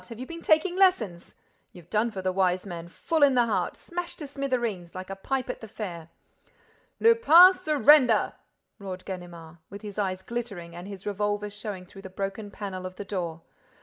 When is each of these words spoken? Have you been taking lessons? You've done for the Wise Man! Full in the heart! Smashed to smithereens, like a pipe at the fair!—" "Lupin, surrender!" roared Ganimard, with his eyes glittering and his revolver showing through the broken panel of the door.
Have 0.09 0.19
you 0.19 0.25
been 0.25 0.41
taking 0.41 0.75
lessons? 0.75 1.35
You've 1.73 1.91
done 1.91 2.09
for 2.09 2.23
the 2.23 2.31
Wise 2.31 2.65
Man! 2.65 2.87
Full 2.87 3.21
in 3.21 3.35
the 3.35 3.45
heart! 3.45 3.77
Smashed 3.77 4.17
to 4.17 4.25
smithereens, 4.25 4.95
like 4.95 5.11
a 5.11 5.15
pipe 5.15 5.47
at 5.47 5.61
the 5.61 5.67
fair!—" 5.67 6.09
"Lupin, 6.99 7.53
surrender!" 7.53 8.33
roared 8.79 9.05
Ganimard, 9.05 9.57
with 9.69 9.83
his 9.83 9.99
eyes 9.99 10.23
glittering 10.23 10.75
and 10.75 10.87
his 10.87 11.05
revolver 11.05 11.51
showing 11.51 11.85
through 11.85 12.01
the 12.01 12.09
broken 12.09 12.49
panel 12.49 12.87
of 12.87 12.95
the 12.95 13.05
door. 13.05 13.43